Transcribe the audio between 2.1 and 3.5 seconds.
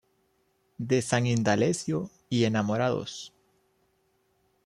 y Enamorados.